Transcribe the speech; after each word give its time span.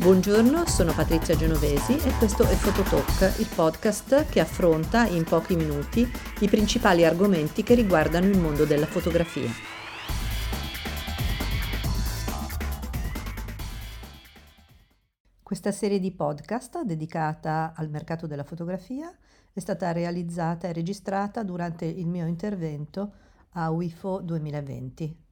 Buongiorno, 0.00 0.64
sono 0.66 0.94
Patrizia 0.94 1.36
Genovesi 1.36 1.92
e 1.92 2.10
questo 2.16 2.44
è 2.44 2.54
Fototalk, 2.54 3.38
il 3.38 3.50
podcast 3.54 4.30
che 4.30 4.40
affronta 4.40 5.06
in 5.06 5.24
pochi 5.24 5.56
minuti 5.56 6.10
i 6.40 6.48
principali 6.48 7.04
argomenti 7.04 7.62
che 7.62 7.74
riguardano 7.74 8.24
il 8.24 8.38
mondo 8.38 8.64
della 8.64 8.86
fotografia. 8.86 9.50
Questa 15.42 15.70
serie 15.70 15.98
di 15.98 16.12
podcast 16.12 16.80
dedicata 16.80 17.74
al 17.76 17.90
mercato 17.90 18.26
della 18.26 18.44
fotografia 18.44 19.14
è 19.52 19.60
stata 19.60 19.92
realizzata 19.92 20.66
e 20.66 20.72
registrata 20.72 21.42
durante 21.42 21.84
il 21.84 22.06
mio 22.06 22.24
intervento 22.24 23.12
a 23.50 23.70
UIFO 23.70 24.22
2020. 24.22 25.28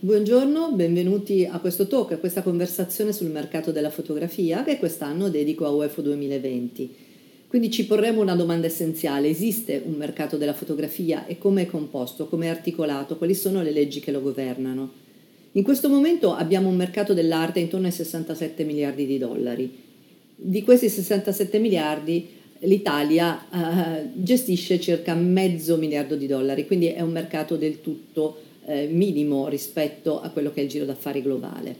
Buongiorno, 0.00 0.70
benvenuti 0.74 1.44
a 1.44 1.58
questo 1.58 1.88
talk, 1.88 2.12
a 2.12 2.18
questa 2.18 2.42
conversazione 2.42 3.12
sul 3.12 3.30
mercato 3.30 3.72
della 3.72 3.90
fotografia 3.90 4.62
che 4.62 4.78
quest'anno 4.78 5.28
dedico 5.28 5.66
a 5.66 5.70
UEFO 5.70 6.02
2020. 6.02 6.94
Quindi 7.48 7.68
ci 7.68 7.84
porremo 7.84 8.20
una 8.20 8.36
domanda 8.36 8.68
essenziale, 8.68 9.28
esiste 9.28 9.82
un 9.84 9.94
mercato 9.94 10.36
della 10.36 10.54
fotografia 10.54 11.26
e 11.26 11.36
come 11.36 11.62
è 11.62 11.66
composto, 11.66 12.28
come 12.28 12.46
è 12.46 12.48
articolato, 12.48 13.16
quali 13.16 13.34
sono 13.34 13.60
le 13.60 13.72
leggi 13.72 13.98
che 13.98 14.12
lo 14.12 14.22
governano? 14.22 14.92
In 15.50 15.64
questo 15.64 15.88
momento 15.88 16.32
abbiamo 16.32 16.68
un 16.68 16.76
mercato 16.76 17.12
dell'arte 17.12 17.58
intorno 17.58 17.86
ai 17.86 17.92
67 17.92 18.62
miliardi 18.62 19.04
di 19.04 19.18
dollari. 19.18 19.78
Di 20.36 20.62
questi 20.62 20.88
67 20.88 21.58
miliardi 21.58 22.24
l'Italia 22.60 23.48
eh, 23.50 24.10
gestisce 24.14 24.78
circa 24.78 25.14
mezzo 25.14 25.76
miliardo 25.76 26.14
di 26.14 26.28
dollari, 26.28 26.68
quindi 26.68 26.86
è 26.86 27.00
un 27.00 27.10
mercato 27.10 27.56
del 27.56 27.80
tutto 27.80 28.46
eh, 28.68 28.86
minimo 28.86 29.48
rispetto 29.48 30.20
a 30.20 30.28
quello 30.28 30.52
che 30.52 30.60
è 30.60 30.64
il 30.64 30.68
giro 30.68 30.84
d'affari 30.84 31.22
globale. 31.22 31.74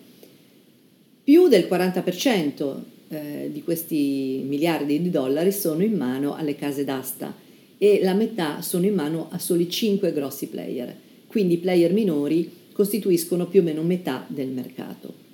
Più 1.22 1.48
del 1.48 1.66
40% 1.70 2.76
eh, 3.08 3.50
di 3.52 3.62
questi 3.62 4.42
miliardi 4.46 5.02
di 5.02 5.10
dollari 5.10 5.52
sono 5.52 5.82
in 5.82 5.94
mano 5.94 6.34
alle 6.34 6.54
case 6.54 6.84
d'asta 6.84 7.34
e 7.76 8.00
la 8.02 8.14
metà 8.14 8.62
sono 8.62 8.86
in 8.86 8.94
mano 8.94 9.28
a 9.30 9.38
soli 9.38 9.68
5 9.68 10.12
grossi 10.12 10.46
player, 10.46 10.96
quindi 11.26 11.54
i 11.54 11.58
player 11.58 11.92
minori 11.92 12.50
costituiscono 12.72 13.46
più 13.46 13.60
o 13.60 13.64
meno 13.64 13.82
metà 13.82 14.24
del 14.26 14.48
mercato. 14.48 15.26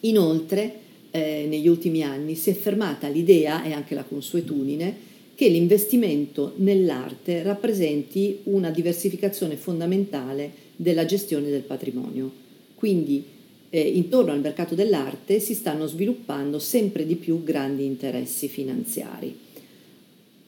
Inoltre, 0.00 0.80
eh, 1.12 1.46
negli 1.48 1.68
ultimi 1.68 2.02
anni 2.02 2.34
si 2.34 2.50
è 2.50 2.54
fermata 2.54 3.06
l'idea 3.06 3.62
e 3.62 3.72
anche 3.72 3.94
la 3.94 4.02
consuetudine 4.02 5.12
che 5.36 5.48
l'investimento 5.48 6.54
nell'arte 6.56 7.42
rappresenti 7.42 8.40
una 8.44 8.70
diversificazione 8.70 9.56
fondamentale 9.56 10.63
della 10.76 11.04
gestione 11.04 11.50
del 11.50 11.62
patrimonio. 11.62 12.30
Quindi 12.74 13.24
eh, 13.70 13.80
intorno 13.80 14.32
al 14.32 14.40
mercato 14.40 14.74
dell'arte 14.74 15.40
si 15.40 15.54
stanno 15.54 15.86
sviluppando 15.86 16.58
sempre 16.58 17.06
di 17.06 17.16
più 17.16 17.42
grandi 17.42 17.84
interessi 17.84 18.48
finanziari. 18.48 19.36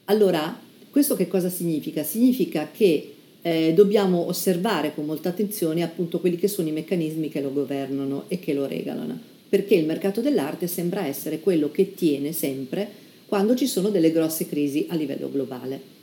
Allora, 0.05 0.57
questo 0.89 1.15
che 1.15 1.27
cosa 1.27 1.49
significa? 1.49 2.03
Significa 2.03 2.69
che 2.71 3.13
eh, 3.41 3.73
dobbiamo 3.73 4.27
osservare 4.27 4.93
con 4.93 5.05
molta 5.05 5.29
attenzione 5.29 5.83
appunto 5.83 6.19
quelli 6.19 6.37
che 6.37 6.47
sono 6.47 6.69
i 6.69 6.71
meccanismi 6.71 7.29
che 7.29 7.41
lo 7.41 7.51
governano 7.51 8.25
e 8.29 8.39
che 8.39 8.53
lo 8.53 8.65
regolano, 8.65 9.19
perché 9.49 9.75
il 9.75 9.85
mercato 9.85 10.21
dell'arte 10.21 10.67
sembra 10.67 11.05
essere 11.05 11.39
quello 11.39 11.69
che 11.69 11.93
tiene 11.93 12.31
sempre 12.31 13.05
quando 13.27 13.55
ci 13.55 13.67
sono 13.67 13.89
delle 13.89 14.11
grosse 14.11 14.47
crisi 14.47 14.85
a 14.89 14.95
livello 14.95 15.29
globale. 15.29 15.95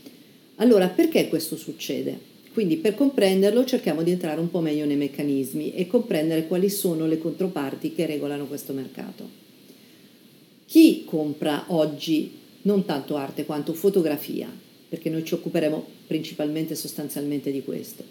Allora, 0.56 0.88
perché 0.88 1.28
questo 1.28 1.56
succede? 1.56 2.32
Quindi 2.54 2.76
per 2.76 2.94
comprenderlo 2.94 3.64
cerchiamo 3.64 4.04
di 4.04 4.12
entrare 4.12 4.38
un 4.38 4.48
po' 4.48 4.60
meglio 4.60 4.84
nei 4.84 4.94
meccanismi 4.94 5.74
e 5.74 5.88
comprendere 5.88 6.46
quali 6.46 6.70
sono 6.70 7.04
le 7.04 7.18
controparti 7.18 7.92
che 7.92 8.06
regolano 8.06 8.46
questo 8.46 8.72
mercato. 8.72 9.28
Chi 10.64 11.02
compra 11.04 11.64
oggi 11.68 12.30
non 12.62 12.84
tanto 12.84 13.16
arte 13.16 13.44
quanto 13.44 13.72
fotografia, 13.72 14.48
perché 14.88 15.10
noi 15.10 15.24
ci 15.24 15.34
occuperemo 15.34 15.84
principalmente 16.06 16.74
e 16.74 16.76
sostanzialmente 16.76 17.50
di 17.50 17.64
questo. 17.64 18.04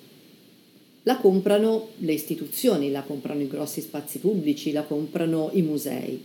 La 1.04 1.16
comprano 1.20 1.92
le 2.00 2.12
istituzioni, 2.12 2.92
la 2.92 3.04
comprano 3.04 3.42
i 3.42 3.48
grossi 3.48 3.80
spazi 3.80 4.20
pubblici, 4.20 4.74
la 4.74 4.84
comprano 4.84 5.52
i 5.54 5.62
musei. 5.62 6.22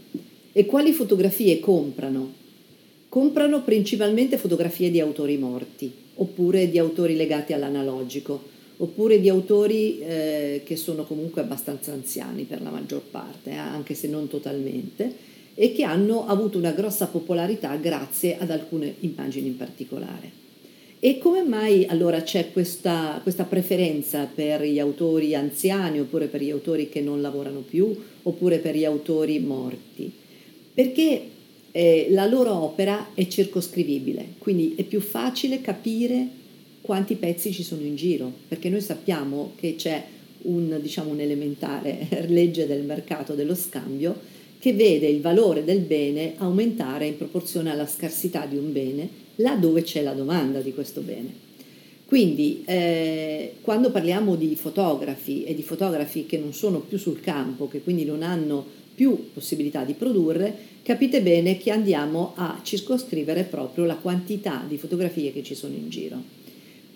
E 0.50 0.66
quali 0.66 0.90
fotografie 0.90 1.60
comprano? 1.60 2.47
Comprano 3.18 3.62
principalmente 3.62 4.38
fotografie 4.38 4.92
di 4.92 5.00
autori 5.00 5.38
morti, 5.38 5.92
oppure 6.14 6.70
di 6.70 6.78
autori 6.78 7.16
legati 7.16 7.52
all'analogico, 7.52 8.40
oppure 8.76 9.20
di 9.20 9.28
autori 9.28 9.98
eh, 9.98 10.62
che 10.64 10.76
sono 10.76 11.02
comunque 11.02 11.40
abbastanza 11.40 11.90
anziani 11.90 12.44
per 12.44 12.62
la 12.62 12.70
maggior 12.70 13.00
parte, 13.00 13.50
eh, 13.50 13.56
anche 13.56 13.94
se 13.94 14.06
non 14.06 14.28
totalmente, 14.28 15.12
e 15.56 15.72
che 15.72 15.82
hanno 15.82 16.28
avuto 16.28 16.58
una 16.58 16.70
grossa 16.70 17.08
popolarità 17.08 17.74
grazie 17.74 18.38
ad 18.38 18.52
alcune 18.52 18.94
immagini 19.00 19.48
in 19.48 19.56
particolare. 19.56 20.30
E 21.00 21.18
come 21.18 21.42
mai 21.42 21.86
allora 21.86 22.22
c'è 22.22 22.52
questa, 22.52 23.18
questa, 23.24 23.42
preferenza 23.42 24.30
per 24.32 24.62
gli 24.62 24.78
autori 24.78 25.34
anziani 25.34 25.98
oppure 25.98 26.26
per 26.26 26.40
gli 26.40 26.50
autori 26.50 26.88
che 26.88 27.00
non 27.00 27.20
lavorano 27.20 27.64
più 27.68 28.00
oppure 28.22 28.58
per 28.58 28.76
gli 28.76 28.84
autori 28.84 29.40
morti? 29.40 30.08
Perché 30.72 31.30
eh, 31.72 32.08
la 32.10 32.26
loro 32.26 32.54
opera 32.54 33.08
è 33.14 33.26
circoscrivibile, 33.26 34.34
quindi 34.38 34.74
è 34.76 34.82
più 34.82 35.00
facile 35.00 35.60
capire 35.60 36.26
quanti 36.80 37.16
pezzi 37.16 37.52
ci 37.52 37.62
sono 37.62 37.82
in 37.82 37.96
giro, 37.96 38.32
perché 38.48 38.68
noi 38.68 38.80
sappiamo 38.80 39.52
che 39.56 39.74
c'è 39.76 40.02
un, 40.42 40.78
diciamo, 40.80 41.10
un'elementare 41.10 42.26
legge 42.28 42.66
del 42.66 42.82
mercato 42.82 43.34
dello 43.34 43.54
scambio 43.54 44.36
che 44.58 44.72
vede 44.72 45.06
il 45.06 45.20
valore 45.20 45.64
del 45.64 45.80
bene 45.80 46.34
aumentare 46.38 47.06
in 47.06 47.16
proporzione 47.16 47.70
alla 47.70 47.86
scarsità 47.86 48.44
di 48.44 48.56
un 48.56 48.72
bene 48.72 49.26
laddove 49.36 49.82
c'è 49.82 50.02
la 50.02 50.14
domanda 50.14 50.60
di 50.60 50.74
questo 50.74 51.00
bene. 51.00 51.46
Quindi 52.06 52.62
eh, 52.64 53.52
quando 53.60 53.90
parliamo 53.90 54.34
di 54.34 54.56
fotografi 54.56 55.44
e 55.44 55.54
di 55.54 55.62
fotografi 55.62 56.24
che 56.26 56.38
non 56.38 56.54
sono 56.54 56.80
più 56.80 56.98
sul 56.98 57.20
campo, 57.20 57.68
che 57.68 57.82
quindi 57.82 58.04
non 58.04 58.22
hanno 58.22 58.64
più 58.98 59.30
possibilità 59.32 59.84
di 59.84 59.92
produrre, 59.92 60.52
capite 60.82 61.22
bene 61.22 61.56
che 61.56 61.70
andiamo 61.70 62.32
a 62.34 62.58
circoscrivere 62.64 63.44
proprio 63.44 63.84
la 63.84 63.94
quantità 63.94 64.64
di 64.66 64.76
fotografie 64.76 65.32
che 65.32 65.44
ci 65.44 65.54
sono 65.54 65.74
in 65.74 65.88
giro. 65.88 66.20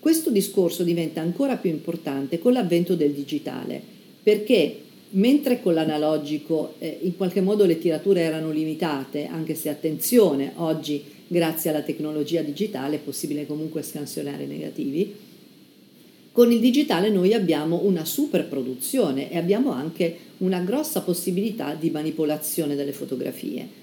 Questo 0.01 0.29
discorso 0.29 0.83
diventa 0.83 1.21
ancora 1.21 1.55
più 1.55 1.69
importante 1.69 2.39
con 2.39 2.51
l'avvento 2.51 2.95
del 2.95 3.13
digitale, 3.13 3.81
perché 4.21 4.79
mentre 5.11 5.61
con 5.61 5.75
l'analogico 5.75 6.73
eh, 6.79 6.97
in 7.03 7.15
qualche 7.15 7.39
modo 7.39 7.63
le 7.63 7.79
tirature 7.79 8.19
erano 8.19 8.51
limitate, 8.51 9.27
anche 9.27 9.55
se 9.55 9.69
attenzione, 9.69 10.51
oggi 10.55 11.01
grazie 11.25 11.69
alla 11.69 11.83
tecnologia 11.83 12.41
digitale 12.41 12.97
è 12.97 12.99
possibile 12.99 13.45
comunque 13.45 13.81
scansionare 13.81 14.43
i 14.43 14.47
negativi, 14.47 15.15
con 16.33 16.51
il 16.51 16.59
digitale 16.59 17.09
noi 17.09 17.35
abbiamo 17.35 17.81
una 17.83 18.05
super 18.05 18.47
produzione 18.47 19.31
e 19.31 19.37
abbiamo 19.37 19.71
anche 19.71 20.17
una 20.39 20.61
grossa 20.61 21.01
possibilità 21.01 21.75
di 21.75 21.91
manipolazione 21.91 22.75
delle 22.75 22.91
fotografie. 22.91 23.81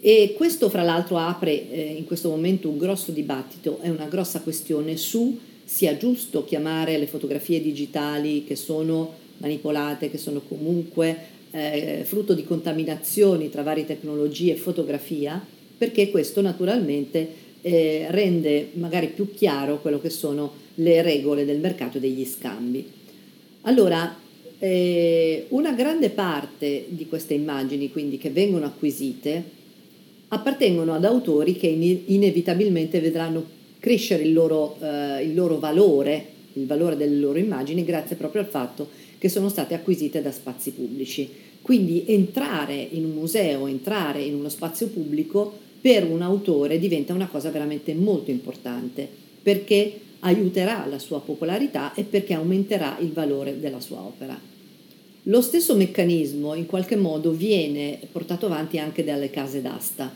E 0.00 0.34
questo 0.36 0.70
fra 0.70 0.82
l'altro 0.82 1.18
apre 1.18 1.68
eh, 1.68 1.94
in 1.98 2.04
questo 2.04 2.30
momento 2.30 2.68
un 2.68 2.78
grosso 2.78 3.10
dibattito, 3.10 3.80
è 3.80 3.88
una 3.88 4.06
grossa 4.06 4.40
questione 4.40 4.96
su 4.96 5.36
sia 5.64 5.96
giusto 5.96 6.44
chiamare 6.44 6.96
le 6.96 7.08
fotografie 7.08 7.60
digitali 7.60 8.44
che 8.44 8.54
sono 8.54 9.12
manipolate, 9.38 10.10
che 10.10 10.18
sono 10.18 10.42
comunque 10.46 11.16
eh, 11.50 12.02
frutto 12.04 12.34
di 12.34 12.44
contaminazioni 12.44 13.50
tra 13.50 13.64
varie 13.64 13.84
tecnologie 13.84 14.52
e 14.52 14.56
fotografia, 14.56 15.44
perché 15.76 16.08
questo 16.10 16.40
naturalmente 16.40 17.48
eh, 17.62 18.06
rende 18.10 18.68
magari 18.74 19.08
più 19.08 19.34
chiaro 19.34 19.80
quello 19.80 20.00
che 20.00 20.10
sono 20.10 20.59
le 20.74 21.02
regole 21.02 21.44
del 21.44 21.58
mercato 21.58 21.98
degli 21.98 22.24
scambi. 22.24 22.86
Allora, 23.62 24.16
eh, 24.58 25.46
una 25.48 25.72
grande 25.72 26.10
parte 26.10 26.86
di 26.88 27.06
queste 27.06 27.34
immagini, 27.34 27.90
quindi 27.90 28.18
che 28.18 28.30
vengono 28.30 28.66
acquisite, 28.66 29.58
appartengono 30.28 30.94
ad 30.94 31.04
autori 31.04 31.56
che 31.56 31.66
in- 31.66 32.00
inevitabilmente 32.06 33.00
vedranno 33.00 33.58
crescere 33.78 34.22
il 34.22 34.32
loro, 34.32 34.76
eh, 34.80 35.24
il 35.24 35.34
loro 35.34 35.58
valore, 35.58 36.26
il 36.54 36.66
valore 36.66 36.96
delle 36.96 37.16
loro 37.16 37.38
immagini, 37.38 37.84
grazie 37.84 38.16
proprio 38.16 38.42
al 38.42 38.48
fatto 38.48 38.88
che 39.18 39.28
sono 39.28 39.48
state 39.48 39.74
acquisite 39.74 40.22
da 40.22 40.30
spazi 40.30 40.72
pubblici. 40.72 41.28
Quindi 41.62 42.04
entrare 42.06 42.74
in 42.74 43.04
un 43.04 43.12
museo, 43.12 43.66
entrare 43.66 44.22
in 44.22 44.34
uno 44.34 44.48
spazio 44.48 44.88
pubblico 44.88 45.52
per 45.80 46.04
un 46.04 46.22
autore 46.22 46.78
diventa 46.78 47.12
una 47.12 47.28
cosa 47.28 47.50
veramente 47.50 47.94
molto 47.94 48.30
importante, 48.30 49.08
perché 49.42 49.92
aiuterà 50.20 50.86
la 50.86 50.98
sua 50.98 51.20
popolarità 51.20 51.94
e 51.94 52.04
perché 52.04 52.34
aumenterà 52.34 52.98
il 53.00 53.12
valore 53.12 53.58
della 53.58 53.80
sua 53.80 54.00
opera. 54.00 54.38
Lo 55.24 55.40
stesso 55.42 55.76
meccanismo 55.76 56.54
in 56.54 56.66
qualche 56.66 56.96
modo 56.96 57.32
viene 57.32 57.98
portato 58.10 58.46
avanti 58.46 58.78
anche 58.78 59.04
dalle 59.04 59.30
case 59.30 59.60
d'asta, 59.60 60.10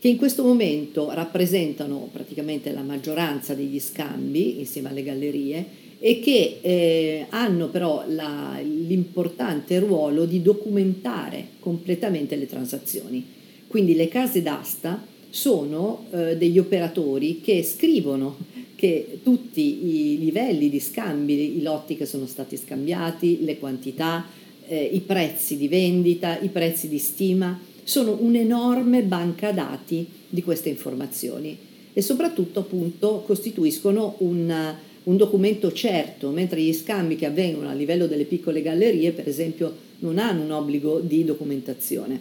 che 0.00 0.08
in 0.08 0.16
questo 0.16 0.44
momento 0.44 1.10
rappresentano 1.12 2.08
praticamente 2.12 2.72
la 2.72 2.82
maggioranza 2.82 3.54
degli 3.54 3.80
scambi 3.80 4.58
insieme 4.58 4.90
alle 4.90 5.02
gallerie 5.02 5.66
e 6.00 6.20
che 6.20 6.58
eh, 6.60 7.26
hanno 7.30 7.68
però 7.68 8.04
la, 8.08 8.58
l'importante 8.62 9.78
ruolo 9.80 10.24
di 10.24 10.42
documentare 10.42 11.48
completamente 11.58 12.36
le 12.36 12.46
transazioni. 12.46 13.24
Quindi 13.66 13.94
le 13.94 14.08
case 14.08 14.42
d'asta 14.42 15.04
sono 15.30 16.06
eh, 16.10 16.36
degli 16.36 16.58
operatori 16.58 17.40
che 17.40 17.62
scrivono 17.62 18.36
che 18.78 19.18
tutti 19.24 20.12
i 20.12 20.18
livelli 20.20 20.70
di 20.70 20.78
scambi, 20.78 21.58
i 21.58 21.62
lotti 21.62 21.96
che 21.96 22.06
sono 22.06 22.26
stati 22.26 22.56
scambiati, 22.56 23.42
le 23.42 23.58
quantità, 23.58 24.24
eh, 24.68 24.80
i 24.92 25.00
prezzi 25.00 25.56
di 25.56 25.66
vendita, 25.66 26.38
i 26.38 26.46
prezzi 26.46 26.86
di 26.86 26.98
stima, 26.98 27.58
sono 27.82 28.16
un'enorme 28.20 29.02
banca 29.02 29.50
dati 29.50 30.06
di 30.28 30.44
queste 30.44 30.68
informazioni 30.68 31.58
e 31.92 32.00
soprattutto 32.00 32.60
appunto 32.60 33.24
costituiscono 33.26 34.14
un, 34.18 34.74
un 35.02 35.16
documento 35.16 35.72
certo, 35.72 36.30
mentre 36.30 36.62
gli 36.62 36.72
scambi 36.72 37.16
che 37.16 37.26
avvengono 37.26 37.68
a 37.68 37.74
livello 37.74 38.06
delle 38.06 38.26
piccole 38.26 38.62
gallerie, 38.62 39.10
per 39.10 39.26
esempio, 39.26 39.74
non 39.98 40.18
hanno 40.18 40.44
un 40.44 40.52
obbligo 40.52 41.00
di 41.00 41.24
documentazione. 41.24 42.20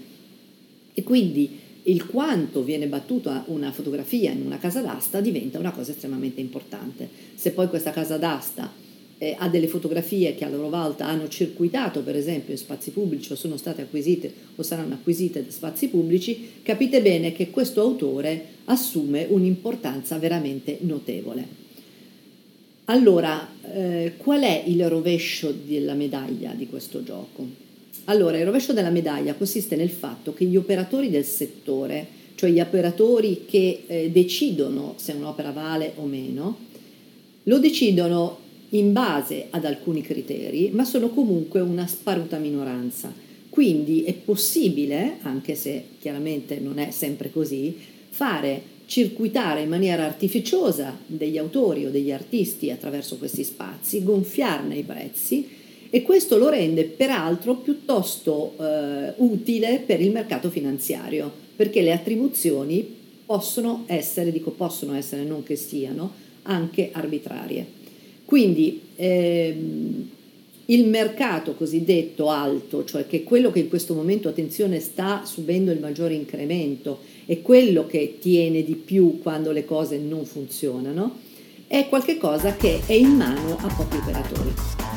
E 0.92 1.04
quindi 1.04 1.60
il 1.88 2.06
quanto 2.06 2.64
viene 2.64 2.88
battuta 2.88 3.44
una 3.48 3.72
fotografia 3.72 4.32
in 4.32 4.46
una 4.46 4.58
casa 4.58 4.82
d'asta 4.82 5.22
diventa 5.22 5.58
una 5.58 5.72
cosa 5.72 5.92
estremamente 5.92 6.42
importante. 6.42 7.08
Se 7.36 7.52
poi 7.52 7.68
questa 7.68 7.92
casa 7.92 8.18
d'asta 8.18 8.72
eh, 9.18 9.36
ha 9.38 9.48
delle 9.48 9.68
fotografie 9.68 10.36
che 10.36 10.44
a 10.44 10.50
loro 10.50 10.70
volta 10.70 11.08
hanno 11.08 11.30
circuitato, 11.30 12.02
per 12.02 12.16
esempio, 12.16 12.52
in 12.52 12.60
spazi 12.60 12.92
pubblici 12.92 13.32
o 13.32 13.36
sono 13.36 13.56
state 13.56 13.84
acquisite 13.84 14.32
o 14.56 14.64
saranno 14.64 14.96
acquisite 14.96 15.44
da 15.46 15.52
spazi 15.52 15.88
pubblici, 15.88 16.50
capite 16.62 17.02
bene 17.02 17.32
che 17.32 17.50
questo 17.50 17.82
autore 17.82 18.46
assume 18.66 19.26
un'importanza 19.30 20.18
veramente 20.18 20.80
notevole. 20.82 21.66
Allora, 22.86 23.50
eh, 23.64 24.14
qual 24.18 24.42
è 24.42 24.64
il 24.66 24.88
rovescio 24.90 25.52
della 25.52 25.94
medaglia 25.94 26.52
di 26.54 26.68
questo 26.68 27.02
gioco? 27.02 27.67
Allora, 28.10 28.38
il 28.38 28.46
rovescio 28.46 28.72
della 28.72 28.90
medaglia 28.90 29.34
consiste 29.34 29.76
nel 29.76 29.90
fatto 29.90 30.34
che 30.34 30.46
gli 30.46 30.56
operatori 30.56 31.10
del 31.10 31.26
settore, 31.26 32.08
cioè 32.36 32.50
gli 32.50 32.60
operatori 32.62 33.44
che 33.46 33.84
eh, 33.86 34.10
decidono 34.12 34.94
se 34.96 35.12
un'opera 35.12 35.52
vale 35.52 35.92
o 35.96 36.06
meno, 36.06 36.58
lo 37.44 37.60
decidono 37.60 38.40
in 38.70 38.94
base 38.94 39.48
ad 39.50 39.66
alcuni 39.66 40.02
criteri, 40.02 40.70
ma 40.72 40.86
sono 40.86 41.10
comunque 41.10 41.60
una 41.60 41.86
sparuta 41.86 42.38
minoranza. 42.38 43.14
Quindi 43.50 44.04
è 44.04 44.14
possibile, 44.14 45.18
anche 45.24 45.56
se 45.56 45.84
chiaramente 46.00 46.60
non 46.60 46.80
è 46.80 46.92
sempre 46.92 47.30
così, 47.30 47.76
fare 48.10 48.76
circuitare 48.86 49.64
in 49.64 49.70
maniera 49.70 50.06
artificiosa 50.06 50.98
degli 51.06 51.38
autori 51.38 51.86
o 51.86 51.90
degli 51.90 52.12
artisti 52.12 52.72
attraverso 52.72 53.18
questi 53.18 53.44
spazi, 53.44 54.02
gonfiarne 54.02 54.78
i 54.78 54.84
prezzi 54.84 55.66
e 55.90 56.02
questo 56.02 56.38
lo 56.38 56.50
rende 56.50 56.84
peraltro 56.84 57.56
piuttosto 57.56 58.54
eh, 58.60 59.14
utile 59.18 59.82
per 59.86 60.02
il 60.02 60.12
mercato 60.12 60.50
finanziario, 60.50 61.32
perché 61.56 61.82
le 61.82 61.94
attribuzioni 61.94 62.96
possono 63.26 63.84
essere, 63.88 64.32
dico 64.32 64.52
possono 64.52 64.96
essere, 64.96 65.24
non 65.24 65.44
che 65.44 65.56
siano, 65.56 66.12
anche 66.44 66.90
arbitrarie. 66.92 67.66
Quindi 68.26 68.82
ehm, 68.96 70.10
il 70.66 70.86
mercato 70.88 71.54
cosiddetto 71.54 72.30
alto, 72.30 72.84
cioè 72.84 73.08
che 73.08 73.18
è 73.18 73.24
quello 73.24 73.52
che 73.52 73.60
in 73.60 73.70
questo 73.70 73.94
momento, 73.94 74.28
attenzione, 74.28 74.80
sta 74.80 75.24
subendo 75.26 75.72
il 75.72 75.80
maggiore 75.80 76.14
incremento, 76.14 77.00
e 77.26 77.42
quello 77.42 77.86
che 77.86 78.18
tiene 78.20 78.64
di 78.64 78.76
più 78.76 79.20
quando 79.22 79.52
le 79.52 79.66
cose 79.66 79.98
non 79.98 80.26
funzionano, 80.26 81.20
è 81.68 81.88
qualcosa 81.90 82.56
che 82.56 82.80
è 82.86 82.94
in 82.94 83.10
mano 83.10 83.58
a 83.60 83.74
pochi 83.76 83.98
operatori. 83.98 84.97